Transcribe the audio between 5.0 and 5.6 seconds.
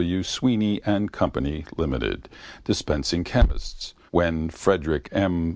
M.